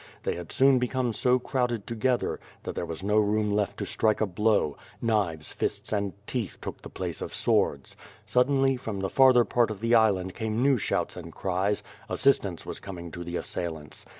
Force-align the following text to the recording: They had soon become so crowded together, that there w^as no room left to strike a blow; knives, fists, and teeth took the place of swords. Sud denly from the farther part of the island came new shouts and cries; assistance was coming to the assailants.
They 0.23 0.33
had 0.33 0.51
soon 0.51 0.79
become 0.79 1.13
so 1.13 1.37
crowded 1.37 1.85
together, 1.85 2.39
that 2.63 2.73
there 2.73 2.87
w^as 2.87 3.03
no 3.03 3.17
room 3.19 3.51
left 3.51 3.77
to 3.77 3.85
strike 3.85 4.19
a 4.19 4.25
blow; 4.25 4.75
knives, 4.99 5.51
fists, 5.51 5.93
and 5.93 6.13
teeth 6.25 6.57
took 6.59 6.81
the 6.81 6.89
place 6.89 7.21
of 7.21 7.31
swords. 7.35 7.95
Sud 8.25 8.47
denly 8.47 8.79
from 8.79 9.01
the 9.01 9.11
farther 9.11 9.45
part 9.45 9.69
of 9.69 9.79
the 9.79 9.93
island 9.93 10.33
came 10.33 10.63
new 10.63 10.79
shouts 10.79 11.15
and 11.15 11.31
cries; 11.35 11.83
assistance 12.09 12.65
was 12.65 12.79
coming 12.79 13.11
to 13.11 13.23
the 13.23 13.35
assailants. 13.37 14.03